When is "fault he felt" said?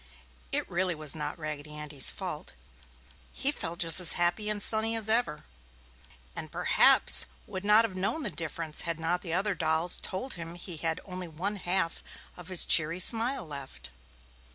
2.09-3.77